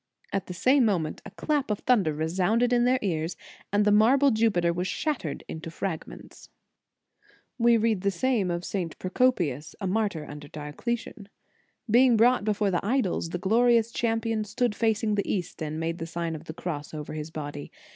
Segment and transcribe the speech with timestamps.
[0.33, 3.37] At the same moment a clap of thunder resounded in their ears,
[3.71, 6.49] and the marble Jupiter was shattered into frag ments.*
[6.89, 7.71] * Baron, t.
[7.71, 7.75] ii.
[7.75, 8.97] 2 1 2 The Sign of the Cross We read the same of St.
[8.97, 11.29] Procopius, a martyr under Diocletian.
[11.87, 16.07] Being brought before the idols, the glorious champion stood facing the East, and made the
[16.07, 17.71] Sign of the Cross over his body.